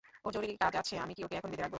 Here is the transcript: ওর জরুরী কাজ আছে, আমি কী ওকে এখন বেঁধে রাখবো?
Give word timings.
ওর 0.25 0.31
জরুরী 0.33 0.53
কাজ 0.55 0.73
আছে, 0.75 0.93
আমি 0.99 1.13
কী 1.13 1.21
ওকে 1.23 1.35
এখন 1.35 1.49
বেঁধে 1.49 1.63
রাখবো? 1.63 1.69